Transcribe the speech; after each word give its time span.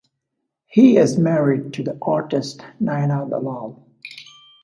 He 0.65 0.97
is 0.97 1.19
married 1.19 1.73
to 1.73 1.83
the 1.83 1.95
artist 2.01 2.65
Naina 2.81 3.29
Dalal. 3.29 3.83